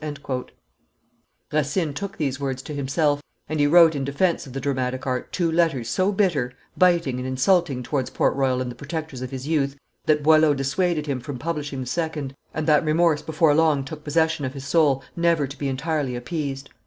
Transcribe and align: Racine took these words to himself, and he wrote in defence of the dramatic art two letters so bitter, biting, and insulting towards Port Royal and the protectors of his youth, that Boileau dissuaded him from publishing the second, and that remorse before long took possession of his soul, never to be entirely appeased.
Racine 1.53 1.93
took 1.93 2.17
these 2.17 2.39
words 2.39 2.63
to 2.63 2.73
himself, 2.73 3.21
and 3.47 3.59
he 3.59 3.67
wrote 3.67 3.93
in 3.93 4.03
defence 4.03 4.47
of 4.47 4.53
the 4.53 4.59
dramatic 4.59 5.05
art 5.05 5.31
two 5.31 5.51
letters 5.51 5.89
so 5.89 6.11
bitter, 6.11 6.53
biting, 6.75 7.19
and 7.19 7.27
insulting 7.27 7.83
towards 7.83 8.09
Port 8.09 8.35
Royal 8.35 8.63
and 8.63 8.71
the 8.71 8.75
protectors 8.75 9.21
of 9.21 9.29
his 9.29 9.47
youth, 9.47 9.75
that 10.07 10.23
Boileau 10.23 10.55
dissuaded 10.55 11.05
him 11.05 11.19
from 11.19 11.37
publishing 11.37 11.81
the 11.81 11.85
second, 11.85 12.35
and 12.51 12.65
that 12.65 12.83
remorse 12.83 13.21
before 13.21 13.53
long 13.53 13.83
took 13.83 14.03
possession 14.03 14.43
of 14.43 14.55
his 14.55 14.65
soul, 14.65 15.03
never 15.15 15.45
to 15.45 15.55
be 15.55 15.67
entirely 15.67 16.15
appeased. 16.15 16.71